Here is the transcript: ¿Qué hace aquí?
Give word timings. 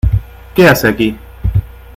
¿Qué 0.55 0.67
hace 0.67 0.87
aquí? 0.87 1.15